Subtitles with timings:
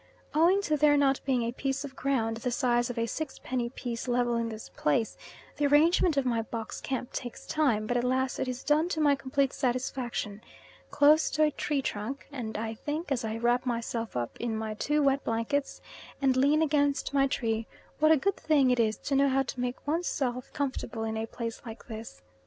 [0.33, 4.07] Owing to there not being a piece of ground the size of a sixpenny piece
[4.07, 5.15] level in this place,
[5.57, 8.99] the arrangement of my box camp takes time, but at last it is done to
[8.99, 10.41] my complete satisfaction,
[10.89, 14.73] close to a tree trunk, and I think, as I wrap myself up in my
[14.73, 15.81] two wet blankets
[16.19, 17.67] and lean against my tree,
[17.99, 21.15] what a good thing it is to know how to make one's self comfortable in
[21.15, 22.23] a place like this.